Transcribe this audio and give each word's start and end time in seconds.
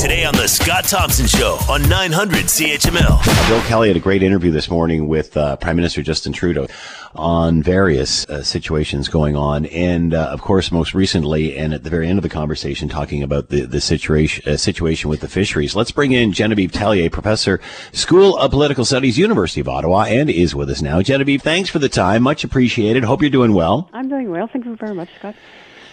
Today 0.00 0.24
on 0.24 0.34
The 0.34 0.48
Scott 0.48 0.84
Thompson 0.84 1.26
Show 1.26 1.58
on 1.68 1.86
900 1.86 2.46
CHML. 2.46 3.48
Bill 3.50 3.60
Kelly 3.68 3.88
had 3.88 3.98
a 3.98 4.00
great 4.00 4.22
interview 4.22 4.50
this 4.50 4.70
morning 4.70 5.08
with 5.08 5.36
uh, 5.36 5.56
Prime 5.56 5.76
Minister 5.76 6.00
Justin 6.00 6.32
Trudeau 6.32 6.68
on 7.14 7.62
various 7.62 8.26
uh, 8.30 8.42
situations 8.42 9.10
going 9.10 9.36
on. 9.36 9.66
And, 9.66 10.14
uh, 10.14 10.28
of 10.28 10.40
course, 10.40 10.72
most 10.72 10.94
recently, 10.94 11.54
and 11.54 11.74
at 11.74 11.84
the 11.84 11.90
very 11.90 12.08
end 12.08 12.18
of 12.18 12.22
the 12.22 12.30
conversation, 12.30 12.88
talking 12.88 13.22
about 13.22 13.50
the, 13.50 13.66
the 13.66 13.82
situation, 13.82 14.50
uh, 14.50 14.56
situation 14.56 15.10
with 15.10 15.20
the 15.20 15.28
fisheries. 15.28 15.76
Let's 15.76 15.90
bring 15.90 16.12
in 16.12 16.32
Genevieve 16.32 16.72
Tellier, 16.72 17.12
Professor, 17.12 17.60
School 17.92 18.38
of 18.38 18.52
Political 18.52 18.86
Studies, 18.86 19.18
University 19.18 19.60
of 19.60 19.68
Ottawa, 19.68 20.04
and 20.04 20.30
is 20.30 20.54
with 20.54 20.70
us 20.70 20.80
now. 20.80 21.02
Genevieve, 21.02 21.42
thanks 21.42 21.68
for 21.68 21.78
the 21.78 21.90
time. 21.90 22.22
Much 22.22 22.42
appreciated. 22.42 23.04
Hope 23.04 23.20
you're 23.20 23.28
doing 23.28 23.52
well. 23.52 23.90
I'm 23.92 24.08
doing 24.08 24.30
well. 24.30 24.48
Thank 24.50 24.64
you 24.64 24.76
very 24.76 24.94
much, 24.94 25.10
Scott. 25.18 25.34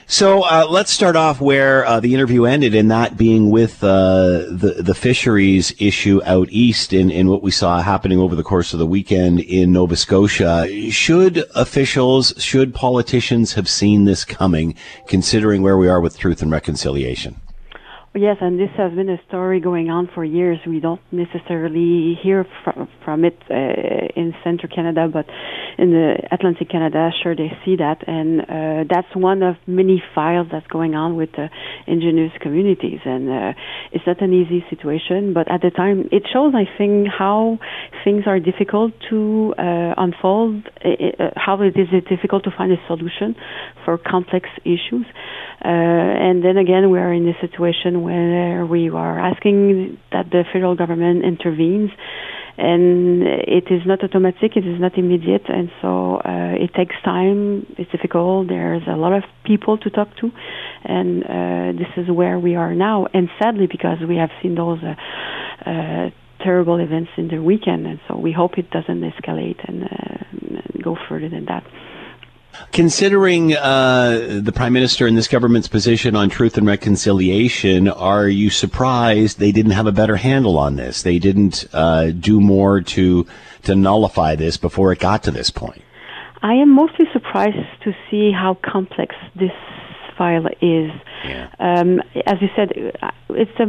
So 0.10 0.44
uh, 0.44 0.66
let's 0.70 0.90
start 0.90 1.18
off 1.18 1.42
where 1.42 1.86
uh, 1.86 2.00
the 2.00 2.14
interview 2.14 2.46
ended, 2.46 2.74
and 2.74 2.90
that 2.92 3.18
being 3.18 3.50
with 3.50 3.84
uh, 3.84 4.46
the 4.50 4.76
the 4.80 4.96
fisheries 4.96 5.76
issue 5.80 6.22
out 6.24 6.48
east, 6.50 6.94
and, 6.94 7.12
and 7.12 7.30
what 7.30 7.44
we 7.44 7.52
saw 7.52 7.82
happening 7.82 8.18
over 8.18 8.34
the 8.34 8.42
course 8.42 8.72
of 8.72 8.80
the 8.80 8.86
weekend 8.86 9.42
in 9.42 9.74
Nova 9.74 9.98
Scotia. 9.98 10.66
Should 10.92 11.44
officials, 11.56 12.34
should 12.38 12.74
politicians 12.74 13.56
have 13.56 13.68
seen 13.68 14.06
this 14.06 14.24
coming, 14.24 14.76
considering 15.08 15.62
where 15.62 15.78
we 15.78 15.90
are 15.90 16.00
with 16.00 16.18
truth 16.18 16.42
and 16.42 16.52
reconciliation? 16.52 17.36
Yes, 18.18 18.38
and 18.42 18.60
this 18.60 18.72
has 18.78 18.94
been 18.94 19.10
a 19.10 19.22
story 19.28 19.60
going 19.60 19.92
on 19.92 20.10
for 20.16 20.26
years. 20.26 20.58
We 20.66 20.80
don't 20.80 21.02
necessarily 21.12 22.18
hear 22.24 22.48
from, 22.64 22.90
from 23.06 23.24
it 23.24 23.38
uh, 23.48 23.54
in 24.16 24.34
Central 24.44 24.74
Canada, 24.74 25.08
but 25.08 25.28
in 25.78 25.92
the 25.92 26.16
Atlantic 26.32 26.72
Canada, 26.72 27.12
sure 27.22 27.36
they 27.36 27.52
see 27.64 27.76
that, 27.76 28.08
and 28.08 28.42
uh, 28.42 28.90
that's 28.90 29.16
one 29.16 29.44
of 29.44 29.56
many 29.68 30.02
files 30.16 30.48
that's 30.52 30.66
going 30.66 30.96
on 30.96 31.16
with 31.16 31.30
the 31.34 31.50
indigenous 31.86 32.32
communities. 32.42 33.00
And 33.06 33.30
uh, 33.30 33.54
it's 33.92 34.08
not 34.08 34.20
an 34.24 34.34
easy 34.34 34.66
situation, 34.68 35.34
but 35.36 35.52
at 35.52 35.62
the 35.62 35.70
time, 35.70 36.10
it 36.12 36.24
shows, 36.34 36.54
I 36.56 36.66
think, 36.76 37.10
how 37.16 37.60
things 38.04 38.24
are 38.26 38.40
difficult 38.40 38.94
to 39.12 39.54
uh, 39.60 39.94
unfold, 39.96 40.68
uh, 40.84 41.30
how 41.36 41.62
it 41.62 41.78
is 41.78 41.90
difficult 42.10 42.46
to 42.46 42.52
find 42.58 42.72
a 42.72 42.82
solution 42.88 43.36
for 43.86 44.00
complex 44.00 44.50
issues. 44.66 45.06
Uh, 45.64 45.70
and 45.70 46.44
then 46.44 46.58
again, 46.58 46.90
we 46.90 46.98
are 46.98 47.14
in 47.14 47.28
a 47.28 47.38
situation 47.42 48.07
where 48.08 48.66
we 48.66 48.90
are 48.90 49.20
asking 49.32 49.98
that 50.12 50.26
the 50.32 50.44
federal 50.52 50.76
government 50.76 51.24
intervenes 51.24 51.92
and 52.58 53.22
it 53.24 53.66
is 53.70 53.82
not 53.86 54.04
automatic, 54.04 54.58
it 54.58 54.66
is 54.66 54.80
not 54.80 54.98
immediate, 54.98 55.48
and 55.48 55.70
so 55.80 56.16
uh, 56.18 56.56
it 56.58 56.74
takes 56.74 56.96
time. 57.06 57.68
It's 57.78 57.92
difficult. 57.92 58.48
There's 58.48 58.82
a 58.88 58.96
lot 58.96 59.14
of 59.14 59.24
people 59.46 59.78
to 59.78 59.90
talk 59.92 60.10
to, 60.22 60.32
and 60.84 61.24
uh, 61.24 61.78
this 61.78 61.92
is 61.98 62.10
where 62.10 62.40
we 62.40 62.56
are 62.56 62.74
now. 62.74 63.06
And 63.14 63.30
sadly, 63.40 63.68
because 63.68 64.00
we 64.08 64.16
have 64.18 64.32
seen 64.42 64.56
those 64.56 64.80
uh, 64.84 64.96
uh, 65.70 66.10
terrible 66.44 66.80
events 66.80 67.12
in 67.18 67.28
the 67.28 67.38
weekend, 67.38 67.86
and 67.86 68.00
so 68.08 68.18
we 68.18 68.32
hope 68.32 68.58
it 68.58 68.72
doesn't 68.72 69.02
escalate 69.02 69.60
and, 69.68 69.84
uh, 69.84 70.68
and 70.74 70.84
go 70.84 70.98
further 71.08 71.30
than 71.30 71.46
that. 71.46 71.64
Considering 72.72 73.56
uh, 73.56 74.40
the 74.42 74.52
prime 74.52 74.74
minister 74.74 75.08
and 75.08 75.18
this 75.18 75.28
government's 75.28 75.68
position 75.68 76.16
on 76.16 76.30
truth 76.30 76.58
and 76.58 76.68
reconciliation, 76.68 77.88
are 77.88 78.28
you 78.28 78.50
surprised 78.50 79.40
they 79.40 79.52
didn't 79.52 79.72
have 79.72 79.88
a 79.88 79.92
better 79.92 80.16
handle 80.16 80.58
on 80.58 80.76
this? 80.76 81.02
They 81.04 81.20
didn't 81.20 81.66
uh, 81.74 82.12
do 82.12 82.40
more 82.40 82.82
to 82.82 83.26
to 83.64 83.76
nullify 83.76 84.36
this 84.36 84.58
before 84.58 84.92
it 84.92 85.00
got 85.00 85.24
to 85.24 85.32
this 85.32 85.50
point. 85.50 85.82
I 86.42 86.54
am 86.54 86.70
mostly 86.70 87.06
surprised 87.12 87.58
to 87.84 87.94
see 88.10 88.32
how 88.32 88.58
complex 88.64 89.16
this 89.36 89.52
file 90.18 90.48
is. 90.62 90.92
Yeah. 91.26 91.50
Um, 91.60 92.02
as 92.26 92.42
you 92.42 92.50
said, 92.56 92.72
uh, 93.02 93.12
it's 93.30 93.60
a 93.60 93.66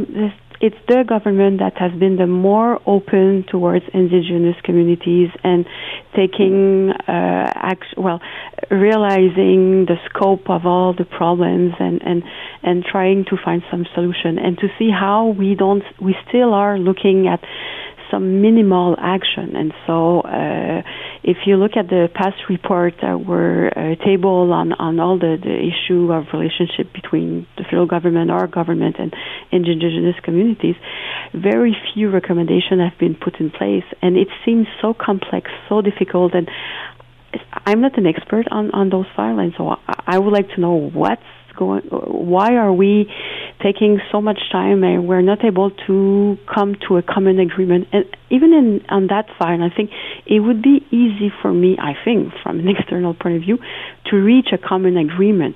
it's 0.61 0.75
the 0.87 1.03
government 1.07 1.59
that 1.59 1.77
has 1.77 1.91
been 1.99 2.17
the 2.17 2.27
more 2.27 2.79
open 2.85 3.45
towards 3.49 3.85
indigenous 3.93 4.55
communities 4.63 5.29
and 5.43 5.65
taking 6.15 6.91
uh, 6.91 7.51
act- 7.55 7.95
well 7.97 8.19
realizing 8.69 9.85
the 9.85 9.95
scope 10.09 10.49
of 10.49 10.65
all 10.65 10.93
the 10.93 11.05
problems 11.05 11.73
and 11.79 12.01
and 12.03 12.23
and 12.63 12.83
trying 12.83 13.25
to 13.25 13.37
find 13.43 13.63
some 13.71 13.85
solution 13.93 14.37
and 14.37 14.57
to 14.57 14.67
see 14.77 14.89
how 14.89 15.27
we 15.27 15.55
don't 15.55 15.83
we 16.01 16.15
still 16.27 16.53
are 16.53 16.77
looking 16.77 17.27
at 17.27 17.39
some 18.11 18.41
minimal 18.41 18.95
action. 18.99 19.55
And 19.55 19.73
so, 19.85 20.21
uh, 20.21 20.81
if 21.23 21.37
you 21.45 21.57
look 21.57 21.71
at 21.75 21.87
the 21.89 22.09
past 22.13 22.37
report 22.49 22.95
that 23.01 23.25
were 23.25 23.69
uh, 23.75 23.95
tabled 24.03 24.51
on, 24.51 24.73
on 24.73 24.99
all 24.99 25.17
the, 25.19 25.37
the 25.41 25.57
issue 25.71 26.11
of 26.11 26.25
relationship 26.33 26.93
between 26.93 27.47
the 27.57 27.63
federal 27.63 27.87
government, 27.87 28.31
our 28.31 28.47
government, 28.47 28.95
and 28.99 29.13
indigenous 29.51 30.15
communities, 30.23 30.75
very 31.33 31.75
few 31.93 32.09
recommendations 32.09 32.81
have 32.81 32.97
been 32.99 33.15
put 33.15 33.39
in 33.39 33.49
place. 33.51 33.85
And 34.01 34.17
it 34.17 34.29
seems 34.45 34.67
so 34.81 34.93
complex, 34.93 35.51
so 35.67 35.81
difficult. 35.81 36.33
And 36.33 36.49
I'm 37.65 37.81
not 37.81 37.97
an 37.97 38.07
expert 38.07 38.47
on, 38.51 38.71
on 38.71 38.89
those 38.89 39.05
files, 39.15 39.39
and 39.39 39.53
so 39.57 39.69
I, 39.69 40.15
I 40.15 40.19
would 40.19 40.33
like 40.33 40.49
to 40.55 40.61
know 40.61 40.73
what's 40.73 41.21
going, 41.57 41.81
why 41.89 42.55
are 42.55 42.73
we 42.73 43.09
taking 43.61 43.99
so 44.11 44.21
much 44.21 44.39
time 44.51 44.83
and 44.83 45.07
we're 45.07 45.21
not 45.21 45.43
able 45.43 45.71
to 45.87 46.37
come 46.53 46.75
to 46.87 46.97
a 46.97 47.01
common 47.01 47.39
agreement. 47.39 47.87
And 47.91 48.05
even 48.29 48.53
in 48.53 48.85
on 48.89 49.07
that 49.07 49.25
file, 49.37 49.61
I 49.61 49.69
think 49.75 49.91
it 50.25 50.39
would 50.39 50.61
be 50.61 50.85
easy 50.91 51.31
for 51.41 51.51
me, 51.51 51.77
I 51.77 51.93
think, 52.03 52.33
from 52.41 52.59
an 52.59 52.67
external 52.77 53.13
point 53.13 53.35
of 53.35 53.41
view, 53.41 53.59
to 54.05 54.15
reach 54.15 54.47
a 54.53 54.57
common 54.57 54.97
agreement. 54.97 55.55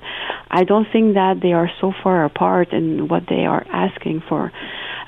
I 0.50 0.64
don't 0.64 0.86
think 0.92 1.14
that 1.14 1.40
they 1.42 1.52
are 1.52 1.70
so 1.80 1.92
far 2.02 2.24
apart 2.24 2.72
in 2.72 3.08
what 3.08 3.24
they 3.28 3.46
are 3.46 3.66
asking 3.72 4.22
for 4.28 4.52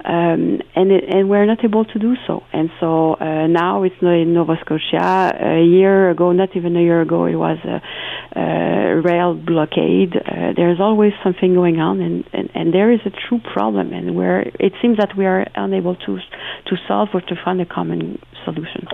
um, 0.05 0.61
and 0.75 0.93
and 0.93 1.29
we're 1.29 1.47
not 1.47 1.65
able 1.65 1.85
to 1.85 1.99
do 1.99 2.15
so. 2.27 2.43
And 2.53 2.71
so 2.81 3.15
uh, 3.15 3.47
now 3.47 3.83
it's 3.83 4.01
not 4.01 4.15
in 4.15 4.35
Nova 4.35 4.57
Scotia. 4.61 5.33
A 5.41 5.65
year 5.65 6.11
ago, 6.11 6.33
not 6.33 6.57
even 6.57 6.77
a 6.77 6.81
year 6.81 7.01
ago, 7.01 7.27
it 7.27 7.37
was 7.37 7.59
a, 7.65 8.39
a 8.39 9.01
rail 9.01 9.35
blockade. 9.35 10.17
Uh, 10.17 10.53
there's 10.57 10.81
always 10.81 11.13
something 11.25 11.55
going 11.55 11.81
on, 11.81 12.01
and, 12.01 12.25
and, 12.33 12.51
and 12.55 12.75
there 12.75 12.93
is 12.93 13.01
a 13.05 13.11
true 13.11 13.41
problem, 13.53 13.93
and 13.93 14.15
where 14.15 14.41
it 14.41 14.73
seems 14.81 14.99
that 14.99 15.17
we 15.17 15.27
are 15.27 15.47
unable 15.55 15.97
to 15.97 16.19
to 16.67 16.77
solve 16.87 17.09
or 17.15 17.21
to 17.21 17.35
find 17.45 17.61
a 17.61 17.67
common 17.67 18.19
solution. 18.45 18.87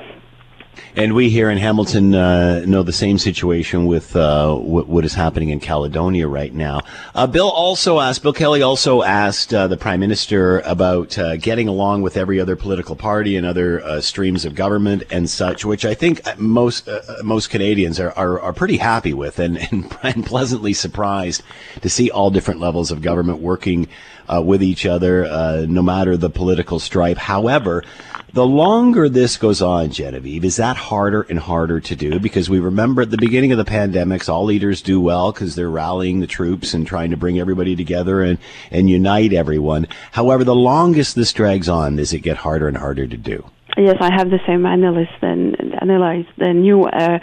And 0.95 1.15
we 1.15 1.31
here 1.31 1.49
in 1.49 1.57
Hamilton 1.57 2.15
uh, 2.15 2.65
know 2.67 2.83
the 2.83 2.93
same 2.93 3.17
situation 3.17 3.87
with 3.87 4.15
uh, 4.15 4.55
what, 4.55 4.89
what 4.89 5.07
is 5.07 5.15
happening 5.15 5.49
in 5.49 5.59
Caledonia 5.59 6.29
right 6.29 6.53
now. 6.53 6.81
Uh, 7.15 7.27
Bill 7.27 7.49
also 7.49 7.99
asked, 7.99 8.23
Bill 8.23 8.35
Kelly 8.35 8.61
also 8.61 9.03
asked 9.03 9.55
uh, 9.55 9.69
the 9.69 9.79
Prime 9.79 10.01
Minister 10.01 10.61
about 10.61 11.17
uh, 11.17 11.37
getting 11.37 11.67
along 11.67 12.03
with 12.03 12.19
every 12.19 12.39
other 12.39 12.57
political 12.57 12.95
party 12.95 13.37
and 13.37 13.47
other 13.47 13.83
uh, 13.83 14.03
streams 14.03 14.45
of 14.45 14.55
government 14.55 15.05
and 15.11 15.31
such, 15.31 15.65
which 15.65 15.87
I 15.87 15.95
think 15.95 16.21
most 16.39 16.89
most 17.23 17.49
Canadians 17.49 17.99
are, 17.99 18.13
are, 18.13 18.39
are, 18.41 18.53
pretty 18.53 18.77
happy 18.77 19.15
with 19.15 19.39
and, 19.39 19.57
and, 20.03 20.27
pleasantly 20.27 20.75
surprised 20.75 21.43
to 21.81 21.89
see 21.89 22.11
all 22.11 22.31
different 22.31 22.61
levels 22.61 22.91
of 22.91 23.01
government 23.01 23.39
working 23.39 23.89
with 24.29 24.63
each 24.63 24.87
other, 24.87 25.67
no 25.67 25.83
matter 25.83 26.17
the 26.17 26.31
political 26.31 26.79
stripe. 26.79 27.19
However, 27.19 27.83
the 28.33 28.47
longer 28.47 29.09
this 29.09 29.37
goes 29.37 29.61
on, 29.61 29.91
Genevieve, 29.91 30.45
is 30.45 30.57
that 30.57 30.77
harder 30.77 31.23
and 31.23 31.39
harder 31.39 31.81
to 31.81 31.95
do? 31.95 32.19
Because 32.19 32.49
we 32.49 32.61
remember 32.61 33.03
at 33.03 33.11
the 33.11 33.19
beginning 33.19 33.53
of 33.53 33.59
the 33.59 33.65
pandemics, 33.65 34.29
all 34.29 34.45
leaders 34.45 34.81
do 34.81 35.01
well 35.01 35.33
because 35.33 35.55
they're 35.55 35.69
rallying 35.69 36.21
the 36.21 36.27
troops 36.27 36.73
and 36.73 36.87
trying 36.87 37.11
to 37.11 37.17
bring 37.17 37.39
everybody 37.39 37.77
together 37.77 38.23
and, 38.23 38.39
and 38.71 38.89
unite 38.89 39.35
everyone. 39.35 39.87
However, 40.13 40.45
the 40.45 40.55
longest 40.55 41.15
this 41.15 41.33
drags 41.33 41.69
on, 41.69 41.97
does 41.97 42.13
it 42.13 42.21
get 42.21 42.39
harder 42.39 42.69
and 42.69 42.77
harder 42.77 43.07
to 43.07 43.17
do? 43.17 43.45
Yes, 43.77 43.97
I 44.01 44.11
have 44.15 44.31
the 44.31 44.41
same 44.47 44.65
analysis 44.67 45.15
than 45.21 45.55
analyze 45.81 46.27
than 46.39 46.65
you. 46.65 46.85
Uh, 46.85 47.19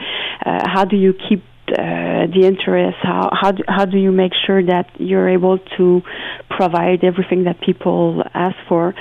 uh, 0.46 0.60
how 0.66 0.86
do 0.86 0.96
you 0.96 1.14
keep 1.14 1.44
uh, 1.70 2.26
the 2.34 2.42
interest? 2.44 2.98
How 3.04 3.30
how 3.32 3.52
do, 3.52 3.64
how 3.68 3.86
do 3.86 3.98
you 3.98 4.12
make 4.12 4.32
sure 4.48 4.64
that 4.64 4.90
you're 5.00 5.30
able 5.30 5.60
to 5.78 6.02
provide 6.50 7.04
everything 7.04 7.44
that 7.44 7.62
people 7.62 8.24
ask 8.34 8.56
for? 8.68 8.96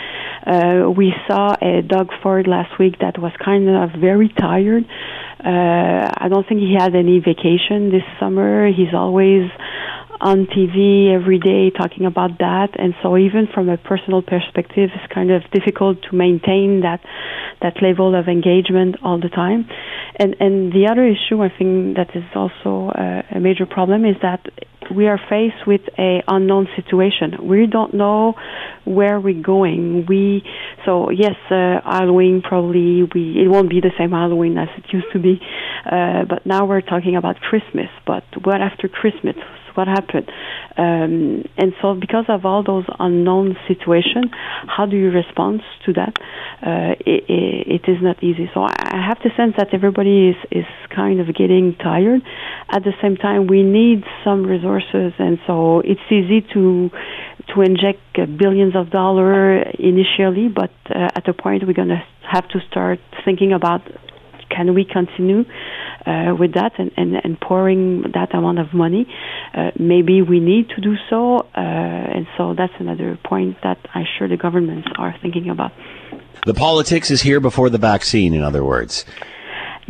Uh, 0.48 0.88
we 0.90 1.12
saw 1.26 1.54
a 1.60 1.82
Doug 1.82 2.08
Ford 2.22 2.46
last 2.46 2.78
week 2.78 2.98
that 3.00 3.18
was 3.18 3.32
kind 3.44 3.68
of 3.68 4.00
very 4.00 4.30
tired. 4.30 4.84
Uh, 5.44 6.10
I 6.16 6.28
don't 6.30 6.48
think 6.48 6.60
he 6.60 6.74
had 6.74 6.94
any 6.94 7.18
vacation 7.20 7.90
this 7.90 8.02
summer. 8.18 8.66
He's 8.72 8.94
always 8.94 9.50
on 10.20 10.46
TV 10.46 11.14
every 11.14 11.38
day 11.38 11.70
talking 11.70 12.06
about 12.06 12.38
that, 12.38 12.70
and 12.78 12.94
so 13.02 13.16
even 13.16 13.46
from 13.52 13.68
a 13.68 13.76
personal 13.76 14.22
perspective, 14.22 14.90
it's 14.94 15.12
kind 15.12 15.30
of 15.30 15.42
difficult 15.52 16.02
to 16.10 16.16
maintain 16.16 16.80
that 16.80 17.00
that 17.60 17.82
level 17.82 18.14
of 18.14 18.26
engagement 18.26 18.96
all 19.02 19.20
the 19.20 19.28
time. 19.28 19.68
And 20.16 20.34
and 20.40 20.72
the 20.72 20.88
other 20.90 21.06
issue 21.06 21.42
I 21.42 21.50
think 21.56 21.96
that 21.96 22.16
is 22.16 22.24
also 22.34 22.90
uh, 22.90 23.36
a 23.36 23.38
major 23.38 23.66
problem 23.66 24.04
is 24.04 24.16
that 24.22 24.40
we 24.94 25.06
are 25.06 25.18
faced 25.28 25.66
with 25.66 25.82
a 25.98 26.22
unknown 26.26 26.68
situation. 26.76 27.46
We 27.46 27.66
don't 27.66 27.94
know 27.94 28.34
where 28.84 29.20
we're 29.20 29.42
going. 29.42 30.06
We 30.08 30.42
so 30.84 31.10
yes, 31.10 31.36
uh, 31.50 31.80
Halloween 31.84 32.42
probably 32.42 33.02
we 33.14 33.42
it 33.44 33.48
won't 33.48 33.70
be 33.70 33.80
the 33.80 33.92
same 33.98 34.10
Halloween 34.10 34.56
as 34.58 34.68
it 34.76 34.84
used 34.92 35.12
to 35.12 35.18
be, 35.18 35.40
uh, 35.84 36.24
but 36.28 36.46
now 36.46 36.66
we're 36.66 36.80
talking 36.80 37.16
about 37.16 37.36
Christmas. 37.40 37.88
But 38.06 38.24
what 38.44 38.60
after 38.60 38.88
Christmas? 38.88 39.36
What 39.78 39.88
happened. 39.88 40.28
Um, 40.76 41.44
and 41.56 41.72
so, 41.80 41.94
because 41.94 42.26
of 42.28 42.44
all 42.44 42.62
those 42.62 42.84
unknown 42.98 43.56
situations, 43.66 44.26
how 44.66 44.84
do 44.86 44.96
you 44.96 45.10
respond 45.10 45.62
to 45.86 45.92
that? 45.94 46.14
Uh, 46.60 46.94
it, 47.12 47.24
it, 47.28 47.84
it 47.86 47.90
is 47.92 48.02
not 48.02 48.22
easy. 48.22 48.50
So 48.52 48.62
I 48.64 49.00
have 49.08 49.18
the 49.22 49.30
sense 49.36 49.54
that 49.56 49.68
everybody 49.72 50.30
is, 50.30 50.36
is 50.50 50.66
kind 50.94 51.20
of 51.20 51.26
getting 51.34 51.76
tired. 51.76 52.22
At 52.68 52.82
the 52.82 52.92
same 53.00 53.16
time, 53.16 53.46
we 53.46 53.62
need 53.62 54.04
some 54.24 54.42
resources, 54.44 55.12
and 55.18 55.38
so 55.46 55.80
it's 55.80 56.06
easy 56.10 56.40
to 56.54 56.90
to 57.54 57.62
inject 57.62 58.00
uh, 58.18 58.26
billions 58.26 58.74
of 58.76 58.90
dollars 58.90 59.64
initially, 59.78 60.48
but 60.48 60.70
uh, 60.90 61.08
at 61.14 61.26
a 61.28 61.32
point 61.32 61.66
we're 61.66 61.72
going 61.72 61.88
to 61.88 62.02
have 62.30 62.46
to 62.48 62.58
start 62.70 62.98
thinking 63.24 63.52
about 63.52 63.80
can 64.50 64.74
we 64.74 64.84
continue 64.84 65.44
uh, 66.06 66.34
with 66.38 66.54
that 66.54 66.72
and, 66.78 66.90
and, 66.96 67.16
and, 67.22 67.40
pouring 67.40 68.02
that 68.14 68.34
amount 68.34 68.58
of 68.58 68.72
money? 68.72 69.06
Uh, 69.54 69.70
maybe 69.78 70.22
we 70.22 70.40
need 70.40 70.68
to 70.70 70.80
do 70.80 70.94
so, 71.10 71.38
uh, 71.38 71.60
and 71.60 72.26
so 72.36 72.54
that's 72.54 72.72
another 72.78 73.18
point 73.24 73.56
that 73.62 73.78
I'm 73.94 74.06
sure 74.18 74.28
the 74.28 74.36
governments 74.36 74.88
are 74.96 75.14
thinking 75.20 75.50
about. 75.50 75.72
The 76.46 76.54
politics 76.54 77.10
is 77.10 77.22
here 77.22 77.40
before 77.40 77.68
the 77.70 77.78
vaccine, 77.78 78.34
in 78.34 78.42
other 78.42 78.64
words. 78.64 79.04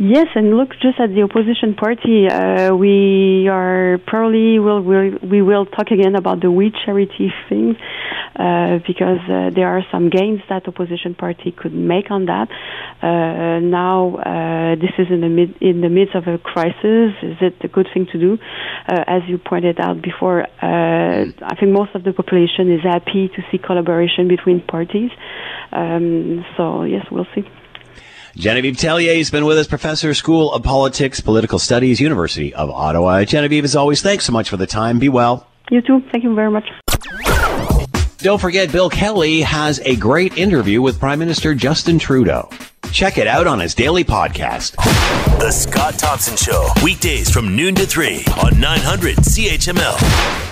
Yes, 0.01 0.27
and 0.33 0.55
look 0.55 0.69
just 0.81 0.97
at 0.97 1.09
the 1.09 1.23
opposition 1.23 1.75
party. 1.75 2.25
Uh, 2.29 2.73
we 2.73 3.49
are 3.49 3.99
probably 4.07 4.57
will 4.57 4.79
will 4.79 5.11
we 5.21 5.41
will 5.41 5.65
talk 5.65 5.91
again 5.91 6.15
about 6.15 6.39
the 6.39 6.49
We 6.49 6.71
Charity 6.71 7.33
thing 7.49 7.75
uh, 8.39 8.79
because 8.87 9.19
uh, 9.27 9.49
there 9.53 9.67
are 9.67 9.83
some 9.91 10.09
gains 10.09 10.39
that 10.47 10.69
opposition 10.69 11.15
party 11.15 11.51
could 11.51 11.73
make 11.73 12.11
on 12.11 12.27
that. 12.27 12.47
Uh, 13.03 13.59
now 13.59 14.15
uh, 14.15 14.75
this 14.79 14.95
is 14.97 15.07
in 15.11 15.19
the 15.19 15.27
mid 15.27 15.61
in 15.61 15.81
the 15.81 15.89
midst 15.89 16.15
of 16.15 16.27
a 16.27 16.37
crisis. 16.37 17.11
Is 17.21 17.35
it 17.41 17.55
a 17.59 17.67
good 17.67 17.87
thing 17.93 18.07
to 18.13 18.17
do? 18.17 18.37
Uh, 18.87 19.03
as 19.05 19.23
you 19.27 19.37
pointed 19.37 19.81
out 19.81 20.01
before, 20.01 20.47
I 20.61 21.55
think 21.59 21.73
most 21.73 21.93
of 21.93 22.05
the 22.05 22.13
population 22.13 22.71
is 22.71 22.83
happy 22.83 23.27
to 23.35 23.41
see 23.51 23.57
collaboration 23.57 24.29
between 24.29 24.61
parties. 24.61 25.11
Um, 25.73 26.45
so 26.55 26.83
yes, 26.83 27.05
we'll 27.11 27.27
see. 27.35 27.43
Genevieve 28.35 28.75
Tellier 28.75 29.17
has 29.17 29.29
been 29.31 29.45
with 29.45 29.57
us, 29.57 29.67
professor, 29.67 30.13
School 30.13 30.53
of 30.53 30.63
Politics, 30.63 31.19
Political 31.19 31.59
Studies, 31.59 31.99
University 31.99 32.53
of 32.53 32.69
Ottawa. 32.69 33.23
Genevieve, 33.25 33.63
as 33.63 33.75
always, 33.75 34.01
thanks 34.01 34.25
so 34.25 34.31
much 34.31 34.49
for 34.49 34.57
the 34.57 34.67
time. 34.67 34.99
Be 34.99 35.09
well. 35.09 35.47
You 35.69 35.81
too. 35.81 36.01
Thank 36.11 36.23
you 36.23 36.33
very 36.35 36.49
much. 36.49 36.67
Don't 38.19 38.39
forget, 38.41 38.71
Bill 38.71 38.89
Kelly 38.89 39.41
has 39.41 39.79
a 39.85 39.95
great 39.95 40.37
interview 40.37 40.81
with 40.81 40.99
Prime 40.99 41.19
Minister 41.19 41.55
Justin 41.55 41.99
Trudeau. 41.99 42.49
Check 42.91 43.17
it 43.17 43.27
out 43.27 43.47
on 43.47 43.59
his 43.59 43.73
daily 43.75 44.03
podcast. 44.03 44.75
The 45.39 45.51
Scott 45.51 45.97
Thompson 45.97 46.35
Show, 46.35 46.67
weekdays 46.83 47.29
from 47.29 47.55
noon 47.55 47.75
to 47.75 47.85
3 47.85 48.25
on 48.43 48.59
900 48.59 49.15
CHML. 49.17 50.48